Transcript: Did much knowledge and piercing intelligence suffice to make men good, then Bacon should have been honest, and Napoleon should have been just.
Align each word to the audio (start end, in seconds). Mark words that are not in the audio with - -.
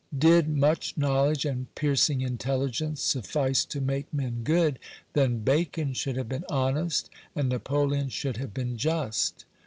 Did 0.17 0.49
much 0.49 0.97
knowledge 0.97 1.45
and 1.45 1.67
piercing 1.75 2.21
intelligence 2.21 3.03
suffice 3.03 3.63
to 3.65 3.79
make 3.79 4.11
men 4.11 4.41
good, 4.43 4.79
then 5.13 5.43
Bacon 5.43 5.93
should 5.93 6.17
have 6.17 6.27
been 6.27 6.43
honest, 6.49 7.07
and 7.35 7.49
Napoleon 7.49 8.09
should 8.09 8.37
have 8.37 8.51
been 8.51 8.77
just. 8.77 9.45